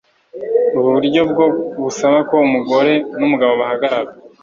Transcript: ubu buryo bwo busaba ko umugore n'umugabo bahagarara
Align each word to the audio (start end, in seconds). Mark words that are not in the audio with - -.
ubu 0.77 0.87
buryo 0.95 1.21
bwo 1.31 1.45
busaba 1.83 2.17
ko 2.29 2.35
umugore 2.47 2.93
n'umugabo 3.19 3.53
bahagarara 3.61 4.11